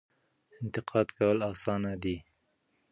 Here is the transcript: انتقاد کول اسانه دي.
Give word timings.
انتقاد 0.61 1.07
کول 1.17 1.37
اسانه 1.51 1.91
دي. 2.03 2.15